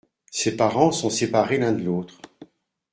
Ses 0.31 0.55
parents 0.57 0.91
sont 0.91 1.11
séparés 1.11 1.59
l’un 1.59 1.73
de 1.73 1.83
l’autre. 1.83 2.19